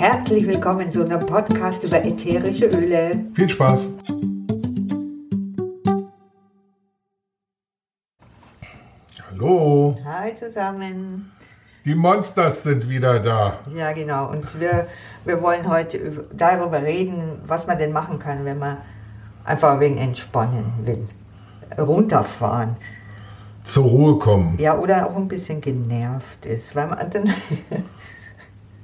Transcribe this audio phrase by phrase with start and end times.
[0.00, 3.22] Herzlich willkommen zu einem Podcast über ätherische Öle.
[3.34, 3.86] Viel Spaß!
[9.30, 9.94] Hallo!
[10.02, 11.30] Hi zusammen!
[11.84, 13.58] Die Monsters sind wieder da.
[13.76, 14.30] Ja, genau.
[14.30, 14.86] Und wir,
[15.26, 18.78] wir wollen heute darüber reden, was man denn machen kann, wenn man
[19.44, 21.06] einfach wegen entspannen will.
[21.78, 22.74] Runterfahren.
[23.64, 24.56] Zur Ruhe kommen.
[24.58, 27.24] Ja, oder auch ein bisschen genervt ist, weil man dann.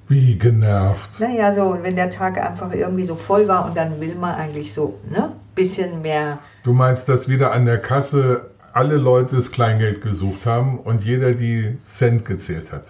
[0.08, 1.18] Wie genervt?
[1.18, 4.72] Naja, so, wenn der Tag einfach irgendwie so voll war und dann will man eigentlich
[4.72, 5.32] so, ne?
[5.54, 6.38] Bisschen mehr.
[6.62, 11.32] Du meinst, dass wieder an der Kasse alle Leute das Kleingeld gesucht haben und jeder
[11.32, 12.84] die Cent gezählt hat?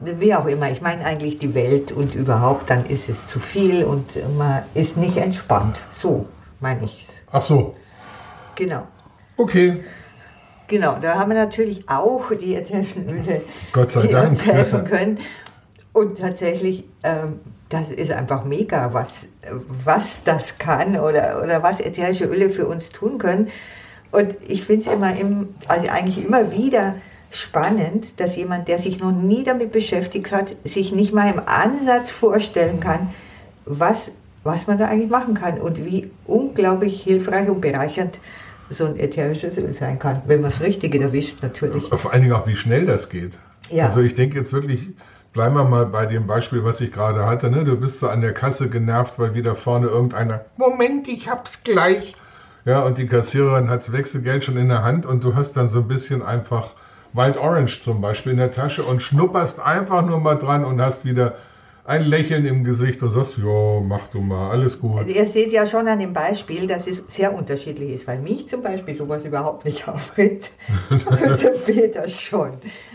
[0.00, 3.84] Wie auch immer, ich meine eigentlich die Welt und überhaupt, dann ist es zu viel
[3.84, 4.06] und
[4.36, 5.80] man ist nicht entspannt.
[5.90, 6.26] So
[6.60, 7.14] meine ich es.
[7.32, 7.74] Ach so.
[8.54, 8.86] Genau.
[9.36, 9.82] Okay.
[10.68, 13.42] Genau, da haben wir natürlich auch die ätherischen Öle,
[13.72, 14.30] Gott sei die Dank.
[14.30, 15.18] uns helfen können.
[16.00, 19.28] Und tatsächlich, ähm, das ist einfach mega, was,
[19.84, 23.48] was das kann oder, oder was ätherische Öle für uns tun können.
[24.10, 26.94] Und ich finde es immer, im, also eigentlich immer wieder
[27.30, 32.10] spannend, dass jemand, der sich noch nie damit beschäftigt hat, sich nicht mal im Ansatz
[32.10, 33.10] vorstellen kann,
[33.66, 34.10] was,
[34.42, 38.18] was man da eigentlich machen kann und wie unglaublich hilfreich und bereichernd
[38.70, 41.84] so ein ätherisches Öl sein kann, wenn man es richtig erwischt natürlich.
[41.88, 43.32] Vor allen Dingen auch, wie schnell das geht.
[43.68, 43.88] Ja.
[43.88, 44.88] Also ich denke jetzt wirklich,
[45.32, 47.50] bleiben wir mal bei dem Beispiel, was ich gerade hatte.
[47.50, 47.64] Ne?
[47.64, 52.14] Du bist so an der Kasse genervt, weil wieder vorne irgendeiner, Moment, ich hab's gleich.
[52.64, 55.70] Ja, und die Kassiererin hat das Wechselgeld schon in der Hand und du hast dann
[55.70, 56.70] so ein bisschen einfach
[57.12, 61.04] Wild Orange zum Beispiel in der Tasche und schnupperst einfach nur mal dran und hast
[61.04, 61.34] wieder
[61.84, 65.08] ein Lächeln im Gesicht und sagst, ja, mach du mal, alles gut.
[65.08, 68.62] Ihr seht ja schon an dem Beispiel, dass es sehr unterschiedlich ist, weil mich zum
[68.62, 70.52] Beispiel sowas überhaupt nicht aufregt.
[70.90, 71.04] und
[71.40, 72.52] der Peter schon.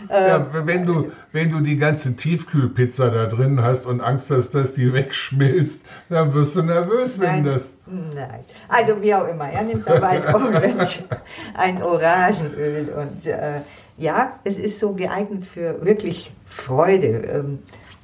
[0.08, 4.50] Ja, Ähm, wenn du, wenn du die ganze Tiefkühlpizza da drin hast und Angst hast,
[4.54, 7.72] dass die wegschmilzt, dann wirst du nervös, wenn Nein, das.
[7.86, 8.44] nein.
[8.68, 11.04] Also wie auch immer, er nimmt dabei ein Orange,
[11.54, 13.60] ein Orangenöl und äh,
[13.98, 17.06] ja, es ist so geeignet für wirklich Freude.
[17.06, 17.58] Ähm,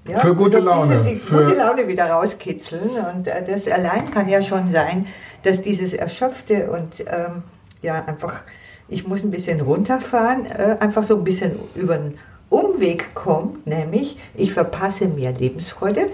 [0.09, 4.11] ja, Für gute so Laune, Die für- gute Laune wieder rauskitzeln und äh, das allein
[4.11, 5.07] kann ja schon sein,
[5.45, 7.43] dass dieses Erschöpfte und ähm,
[7.83, 8.43] ja einfach,
[8.89, 12.19] ich muss ein bisschen runterfahren, äh, einfach so ein bisschen über einen
[12.51, 16.07] Umweg kommt, nämlich ich verpasse mehr Lebensfreude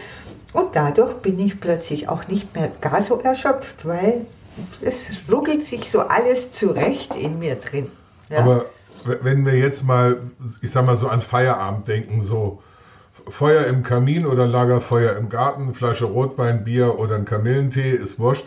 [0.53, 4.27] und dadurch bin ich plötzlich auch nicht mehr gar so erschöpft, weil
[4.83, 7.91] es ruckelt sich so alles zurecht in mir drin.
[8.29, 8.39] Ja.
[8.41, 8.65] Aber
[9.23, 10.19] wenn wir jetzt mal,
[10.63, 12.61] ich sag mal so an Feierabend denken, so
[13.31, 18.47] Feuer im Kamin oder Lagerfeuer im Garten, Flasche Rotwein, Bier oder ein Kamillentee, ist wurscht.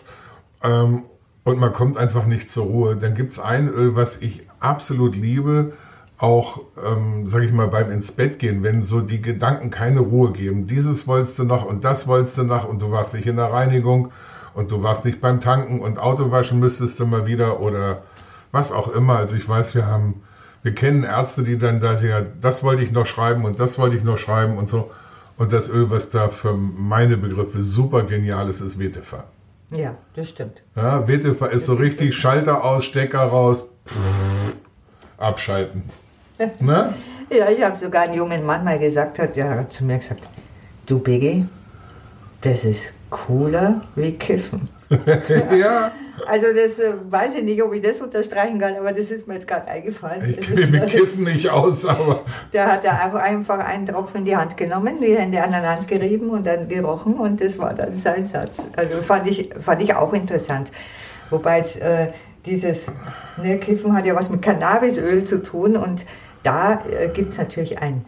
[0.64, 1.04] Ähm,
[1.44, 2.96] und man kommt einfach nicht zur Ruhe.
[2.96, 5.74] Dann gibt es ein Öl, was ich absolut liebe,
[6.18, 10.32] auch, ähm, sag ich mal, beim ins Bett gehen, wenn so die Gedanken keine Ruhe
[10.32, 10.68] geben.
[10.68, 13.52] Dieses wolltest du noch und das wolltest du noch und du warst nicht in der
[13.52, 14.12] Reinigung
[14.54, 18.04] und du warst nicht beim Tanken und Auto waschen müsstest du mal wieder oder
[18.52, 19.18] was auch immer.
[19.18, 20.22] Also ich weiß, wir haben,
[20.64, 23.96] wir kennen Ärzte, die dann da ja, das wollte ich noch schreiben und das wollte
[23.96, 24.92] ich noch schreiben und so.
[25.38, 29.24] Und das Öl, was da für meine Begriffe super genial ist, ist Vetiver.
[29.72, 30.62] ja, das stimmt.
[30.76, 33.66] Ja, Vetiver ist so Das ist richtig Schalter aus, Stecker raus,
[35.18, 35.84] abschalten.
[36.60, 36.94] ne?
[37.32, 40.28] Ja, ich habe sogar einen jungen Mann mal gesagt, hat, der hat zu mir gesagt,
[40.86, 41.46] du Biggie,
[42.42, 44.70] das ist cooler wie Kiffen.
[45.58, 45.92] ja,
[46.28, 49.36] Also das äh, weiß ich nicht, ob ich das unterstreichen kann, aber das ist mir
[49.36, 50.38] jetzt gerade eingefallen.
[50.40, 54.36] ich kenne mit Kiffen nicht aus, aber Der hat auch einfach einen Tropfen in die
[54.36, 58.68] Hand genommen, die Hände aneinander gerieben und dann gerochen und das war dann sein Satz.
[58.76, 60.72] Also fand ich, fand ich auch interessant.
[61.30, 62.08] Wobei jetzt äh,
[62.46, 62.88] dieses
[63.42, 66.06] ne, Kiffen hat ja was mit Cannabisöl zu tun und
[66.44, 68.04] da äh, gibt es natürlich ein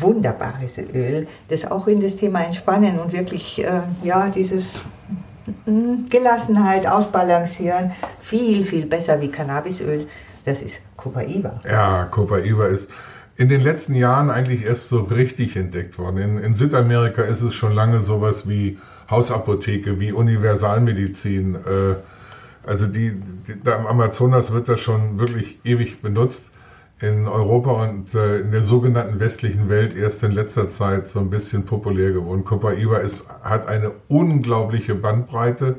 [0.00, 4.64] wunderbares Öl, das auch in das Thema Entspannen und wirklich, äh, ja, dieses
[6.08, 10.06] Gelassenheit, Ausbalancieren, viel, viel besser wie Cannabisöl,
[10.44, 11.60] das ist Copaiba.
[11.64, 12.90] Ja, Copaiba ist
[13.36, 16.18] in den letzten Jahren eigentlich erst so richtig entdeckt worden.
[16.18, 21.54] In, in Südamerika ist es schon lange sowas wie Hausapotheke, wie Universalmedizin.
[21.54, 21.58] Äh,
[22.66, 23.12] also die,
[23.46, 26.44] die, da im Amazonas wird das schon wirklich ewig benutzt.
[27.00, 31.30] In Europa und äh, in der sogenannten westlichen Welt erst in letzter Zeit so ein
[31.30, 32.44] bisschen populär geworden.
[32.44, 35.76] Copaiba ist, hat eine unglaubliche Bandbreite,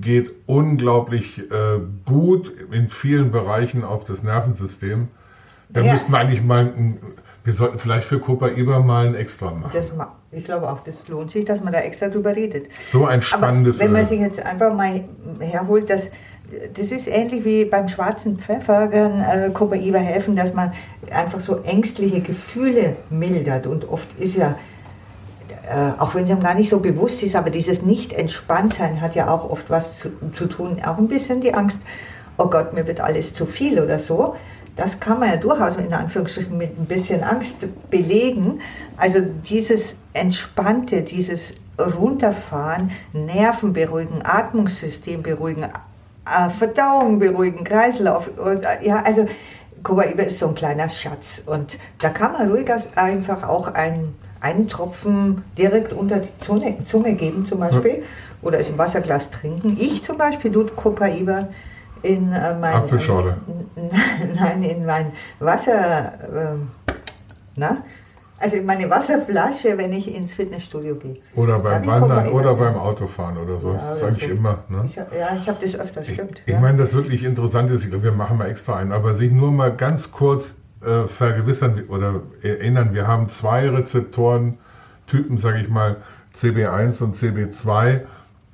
[0.00, 5.08] geht unglaublich äh, gut in vielen Bereichen auf das Nervensystem.
[5.72, 5.92] Da Ja.
[5.92, 6.98] müssten wir eigentlich mal, ein,
[7.44, 9.70] wir sollten vielleicht für Copaiba mal ein Extra machen.
[9.72, 9.92] Das,
[10.30, 12.66] ich glaube auch, das lohnt sich, dass man da extra drüber redet.
[12.80, 15.02] so ein Aber spannendes wenn man sich jetzt einfach mal
[15.40, 16.10] herholt, dass
[16.74, 20.72] das ist ähnlich wie beim schwarzen Pfeffer, kann äh, Copaiba helfen, dass man
[21.10, 23.66] einfach so ängstliche Gefühle mildert.
[23.66, 24.56] Und oft ist ja
[25.68, 29.28] äh, auch wenn es einem gar nicht so bewusst ist, aber dieses Nicht-Entspanntsein hat ja
[29.32, 31.80] auch oft was zu, zu tun, auch ein bisschen die Angst,
[32.38, 34.34] oh Gott, mir wird alles zu viel oder so.
[34.76, 37.58] Das kann man ja durchaus in Anführungsstrichen mit ein bisschen Angst
[37.90, 38.60] belegen.
[38.96, 45.68] Also dieses Entspannte, dieses Runterfahren, Nerven beruhigen, Atmungssystem beruhigen, äh,
[46.50, 48.30] Verdauung beruhigen, Kreislauf.
[48.38, 49.26] Und, äh, ja, also
[49.82, 51.42] Cobaiba ist so ein kleiner Schatz.
[51.46, 57.14] Und da kann man ruhig einfach auch einen, einen Tropfen direkt unter die Zunge, Zunge
[57.14, 57.98] geben zum Beispiel.
[57.98, 58.04] Ja.
[58.42, 59.76] Oder es im Wasserglas trinken.
[59.78, 61.48] Ich zum Beispiel tue Copaiba
[62.02, 62.74] in äh, mein...
[62.74, 63.36] Apfelschorle.
[64.34, 66.14] Nein, in mein Wasser...
[66.22, 66.92] Äh,
[67.54, 67.78] na?
[68.42, 71.18] Also in meine Wasserflasche, wenn ich ins Fitnessstudio gehe.
[71.36, 73.68] Oder beim Wandern oder beim Autofahren oder so.
[73.68, 74.30] Ja, das sage ich so.
[74.30, 74.64] immer.
[74.68, 74.86] Ne?
[74.88, 75.06] Ich, ja,
[75.40, 76.42] ich habe das öfter, stimmt.
[76.44, 76.58] Ich, ja.
[76.58, 79.52] meine, das wirklich interessant ist, ich glaube, wir machen mal extra ein, aber sich nur
[79.52, 85.98] mal ganz kurz äh, vergewissern oder erinnern, wir haben zwei Rezeptoren-Typen, sage ich mal,
[86.34, 88.00] CB1 und CB2, äh,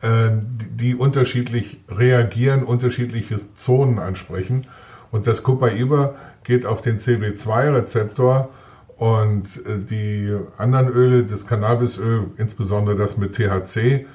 [0.03, 4.67] die, die unterschiedlich reagieren, unterschiedliche Zonen ansprechen.
[5.11, 8.51] Und das Copaiba geht auf den CB2-Rezeptor
[8.99, 14.07] und äh, die anderen Öle, das Cannabisöl, insbesondere das mit THC,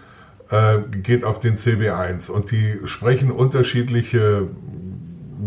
[0.52, 2.30] äh, geht auf den CB1.
[2.30, 4.48] Und die sprechen unterschiedliche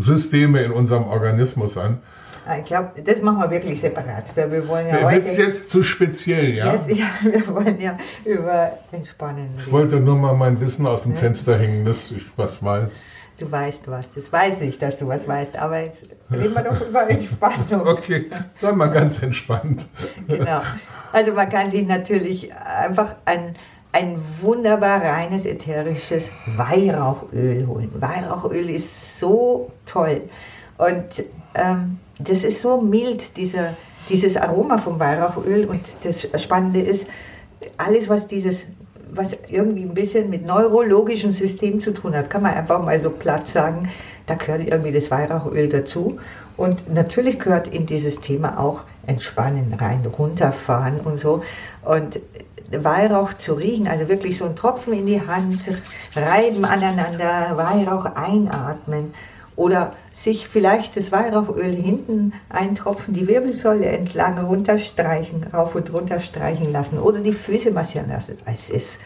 [0.01, 2.01] Systeme in unserem Organismus an.
[2.47, 4.35] Ah, ich glaube, das machen wir wirklich separat.
[4.37, 6.73] Weil wir wollen ja es jetzt zu speziell, ja?
[6.73, 7.07] Jetzt, ja?
[7.23, 9.63] Wir wollen ja über Entspannen reden.
[9.67, 11.19] Ich wollte nur mal mein Wissen aus dem ja.
[11.19, 13.03] Fenster hängen, dass ich was weiß.
[13.39, 16.81] Du weißt was, das weiß ich, dass du was weißt, aber jetzt reden wir doch
[16.81, 17.87] über Entspannung.
[17.87, 18.31] Okay,
[18.63, 19.87] dann mal ganz entspannt.
[20.27, 20.63] Genau.
[21.13, 23.55] Also man kann sich natürlich einfach ein,
[23.93, 27.91] ein wunderbar reines ätherisches Weihrauchöl holen.
[28.01, 30.23] Weihrauchöl ist so toll
[30.79, 31.25] und
[31.55, 33.77] ähm, das ist so mild, dieser,
[34.09, 37.07] dieses Aroma vom Weihrauchöl und das Spannende ist,
[37.77, 38.67] alles was dieses
[39.17, 43.11] was irgendwie ein bisschen mit neurologischem System zu tun hat, kann man einfach mal so
[43.11, 43.89] platt sagen.
[44.27, 46.19] Da gehört irgendwie das Weihrauchöl dazu.
[46.57, 51.43] Und natürlich gehört in dieses Thema auch Entspannen rein, runterfahren und so.
[51.85, 52.21] Und
[52.71, 55.61] Weihrauch zu riechen, also wirklich so ein Tropfen in die Hand,
[56.17, 59.15] reiben aneinander, Weihrauch einatmen
[59.57, 66.71] oder sich vielleicht das Weihrauchöl hinten eintropfen, die Wirbelsäule entlang runterstreichen, rauf und runter streichen
[66.71, 68.37] lassen oder die Füße massieren lassen.
[68.45, 68.99] Es ist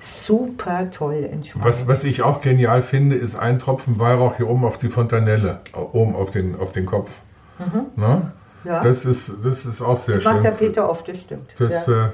[0.00, 1.64] super toll entspannt.
[1.64, 5.60] Was, was ich auch genial finde, ist ein Tropfen Weihrauch hier oben auf die Fontanelle,
[5.92, 7.10] oben auf den, auf den Kopf.
[7.58, 7.86] Mhm.
[7.96, 8.32] Na?
[8.64, 8.82] Ja.
[8.82, 10.32] Das, ist, das ist auch sehr das schön.
[10.36, 11.48] Das macht der Peter oft, das stimmt.
[11.58, 12.06] Das, ja.
[12.06, 12.08] äh,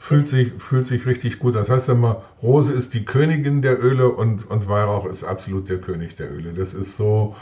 [0.00, 1.54] fühlt sich, fühlt sich richtig gut.
[1.54, 5.78] Das heißt immer, Rose ist die Königin der Öle und, und Weihrauch ist absolut der
[5.78, 6.54] König der Öle.
[6.54, 7.36] Das ist so,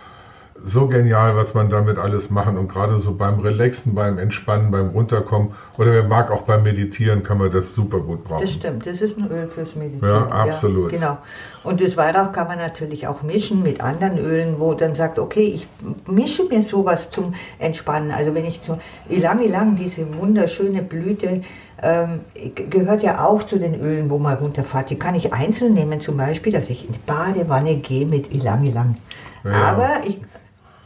[0.62, 4.88] so genial, was man damit alles machen und gerade so beim Relaxen, beim Entspannen, beim
[4.88, 8.42] Runterkommen oder wer mag auch beim Meditieren, kann man das super gut brauchen.
[8.42, 10.28] Das stimmt, das ist ein Öl fürs Meditieren.
[10.28, 10.92] Ja, absolut.
[10.92, 11.18] Ja, genau.
[11.64, 15.44] Und das Weihrauch kann man natürlich auch mischen mit anderen Ölen, wo dann sagt, okay,
[15.54, 15.66] ich
[16.06, 18.10] mische mir sowas zum Entspannen.
[18.10, 18.78] Also wenn ich zu
[19.08, 21.42] Ilang Ilang, diese wunderschöne Blüte,
[21.82, 22.20] ähm,
[22.54, 24.90] gehört ja auch zu den Ölen, wo man runterfahrt.
[24.90, 28.64] Die kann ich einzeln nehmen, zum Beispiel, dass ich in die Badewanne gehe mit Ilang
[28.64, 28.96] Ilang.
[29.44, 29.52] Ja.
[29.52, 30.20] Aber ich,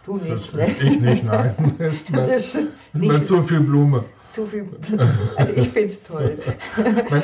[0.05, 0.67] du nicht, ne?
[0.81, 1.75] Ich nicht, nein.
[1.79, 4.67] ist mir, das ist mir zu viel Blume zu viel.
[5.37, 6.39] Also ich finde es toll.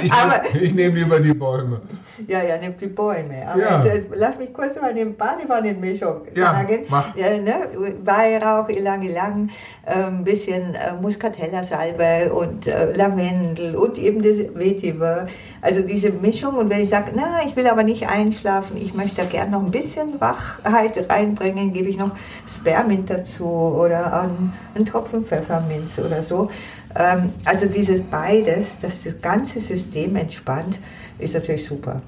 [0.03, 1.81] Ich, aber, ich nehme lieber die Bäume.
[2.27, 3.47] Ja, ja, nimm die Bäume.
[3.49, 3.85] Aber ja.
[3.85, 6.81] jetzt, lass mich kurz mal eine Badewannenmischung ja, sagen.
[6.89, 7.17] Mach.
[7.17, 7.69] Ja, ne?
[8.05, 9.51] Weihrauch, Ilang Ilang,
[9.87, 15.27] ein bisschen äh, Muscatella-Salbe und äh, Lavendel und eben das Vetiver.
[15.63, 16.57] Also diese Mischung.
[16.57, 19.65] Und wenn ich sage, na, ich will aber nicht einschlafen, ich möchte da gerne noch
[19.65, 22.15] ein bisschen Wachheit reinbringen, gebe ich noch
[22.47, 26.51] Spermint dazu oder einen, einen Tropfen Pfefferminz oder so.
[26.95, 30.79] Ähm, also dieses beides, dass das ganze System entspannt,
[31.19, 32.01] ist natürlich super.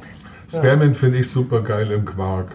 [0.49, 1.01] Spearmint ja.
[1.01, 2.53] finde ich super geil im Quark.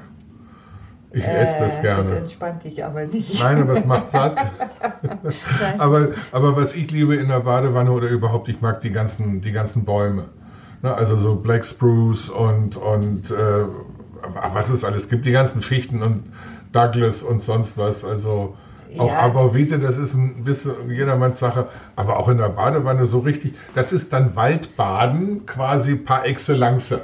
[1.12, 2.04] Ich äh, esse das gerne.
[2.04, 3.40] Das entspannt dich aber nicht.
[3.40, 4.38] Nein, aber es macht satt.
[5.78, 9.54] aber, aber was ich liebe in der Badewanne oder überhaupt, ich mag die ganzen, die
[9.54, 10.26] ganzen Bäume.
[10.82, 13.64] Na, also so Black Spruce und, und äh,
[14.54, 16.24] was es alles gibt, die ganzen Fichten und
[16.74, 18.04] Douglas und sonst was.
[18.04, 18.58] Also
[19.00, 19.20] auch ja.
[19.20, 23.54] Arborvite, das ist ein bisschen jedermanns Sache, aber auch in der Badewanne so richtig.
[23.74, 26.96] Das ist dann Waldbaden quasi par excellence.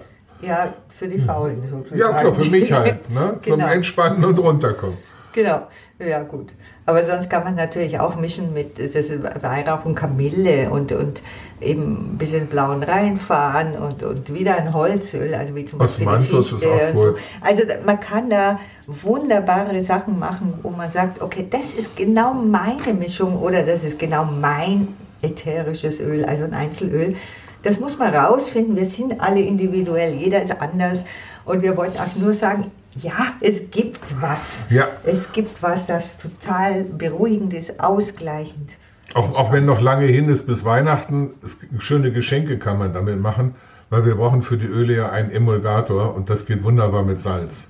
[0.41, 1.99] Ja, für die Faulen sozusagen.
[1.99, 3.37] Ja, klar, für mich halt, ne?
[3.41, 3.71] Zum genau.
[3.71, 4.97] Entspannen und runterkommen.
[5.33, 5.67] Genau,
[5.99, 6.51] ja gut.
[6.85, 9.11] Aber sonst kann man natürlich auch mischen mit das
[9.41, 11.21] Weihrauch und Kamille und, und
[11.61, 16.43] eben ein bisschen blauen reinfahren und, und wieder ein Holzöl, also wie zum Beispiel die
[16.43, 17.15] Fichte und so.
[17.41, 22.93] Also man kann da wunderbare Sachen machen, wo man sagt, okay, das ist genau meine
[22.93, 24.87] Mischung oder das ist genau mein
[25.21, 27.15] ätherisches Öl, also ein Einzelöl.
[27.63, 28.75] das muss man rausfinden.
[28.75, 31.05] Wir sind alle individuell, jeder ist anders.
[31.45, 34.65] Und wir wollten auch nur sagen, ja, es gibt was.
[34.69, 34.87] Ja.
[35.03, 38.71] Es gibt was, das total beruhigend ist, ausgleichend.
[39.13, 43.19] Auch, auch wenn noch lange hin ist bis Weihnachten, es, schöne Geschenke kann man damit
[43.19, 43.55] machen,
[43.89, 47.67] weil wir brauchen für die Öle ja einen Emulgator und das geht wunderbar mit Salz.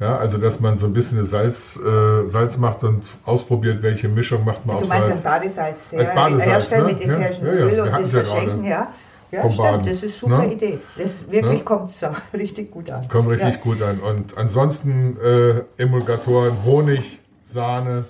[0.00, 4.44] Ja, also dass man so ein bisschen Salz, äh, Salz macht und ausprobiert, welche Mischung
[4.44, 5.18] macht man Du aus meinst Salz.
[5.18, 5.98] ein Badesalz, ja.
[6.00, 6.92] Als Badesalz, Herstellen ne?
[6.92, 8.92] mit Ja, ätherischem ja, ja, Öl und das ja verschenken, ja.
[9.34, 10.52] Ja, vom stimmt, Baden, das ist eine super ne?
[10.54, 10.78] Idee.
[10.96, 11.64] Das wirklich Ne?
[11.64, 13.08] kommt so richtig gut an.
[13.08, 13.60] Kommt richtig ja.
[13.60, 14.00] gut an.
[14.00, 18.04] Und ansonsten äh, Emulgatoren, Honig, Sahne,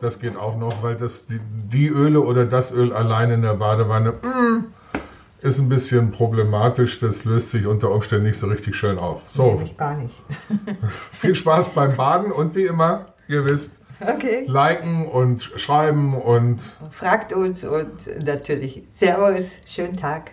[0.00, 3.54] das geht auch noch, weil das die, die Öle oder das Öl allein in der
[3.54, 4.64] Badewanne mm,
[5.42, 7.00] ist ein bisschen problematisch.
[7.00, 9.22] Das löst sich unter Umständen nicht so richtig schön auf.
[9.30, 10.14] So, Nämlich gar nicht.
[11.12, 14.44] viel Spaß beim Baden und wie immer, ihr wisst, Okay.
[14.46, 17.92] liken und schreiben und Fragt uns und
[18.24, 20.32] natürlich Servus, schönen Tag.